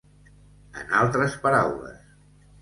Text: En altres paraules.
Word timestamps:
En 0.83 0.95
altres 1.01 1.37
paraules. 1.45 2.01